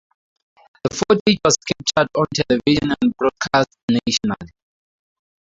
The 0.83 0.95
footage 0.95 1.37
was 1.45 1.57
captured 1.57 2.09
on 2.17 2.25
television 2.35 2.95
and 3.03 3.13
broadcast 3.19 3.69
nationally. 3.87 4.51